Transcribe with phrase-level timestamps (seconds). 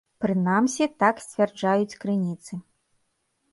[0.23, 2.53] Прынамсі, так сцвярджаюць крыніцы.